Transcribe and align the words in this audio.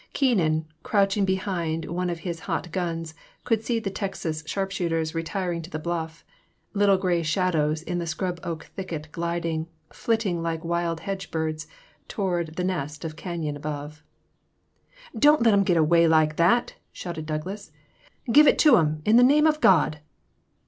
Keenan, 0.13 0.65
crouching 0.81 1.25
behind 1.25 1.85
one 1.85 2.09
of 2.09 2.21
his 2.21 2.39
hot 2.49 2.71
guns, 2.71 3.13
could 3.43 3.63
see 3.63 3.79
the 3.79 3.91
Texas 3.91 4.41
sharpshooters 4.47 5.13
retiring 5.13 5.61
to 5.61 5.69
the 5.69 5.77
bluff, 5.77 6.25
little 6.73 6.97
grey 6.97 7.21
shadows 7.21 7.83
in 7.83 7.99
the 7.99 8.07
scrub 8.07 8.39
oak 8.43 8.63
thicket 8.75 9.09
gliding, 9.11 9.67
flitting 9.93 10.41
like 10.41 10.65
wild 10.65 11.01
hedge 11.01 11.29
birds 11.29 11.67
toward 12.07 12.55
the 12.55 12.63
nest 12.63 13.05
of 13.05 13.15
cannon 13.15 13.55
above. 13.55 14.01
Don't 15.19 15.43
let 15.43 15.53
'em 15.53 15.61
get 15.63 15.77
away 15.77 16.07
like 16.07 16.35
that!" 16.37 16.73
shouted 16.91 17.27
Douglas," 17.27 17.71
give 18.31 18.47
it 18.47 18.57
to 18.57 18.71
them 18.71 19.03
in 19.05 19.17
the 19.17 19.23
name 19.23 19.45
of 19.45 19.61
God!" 19.61 19.99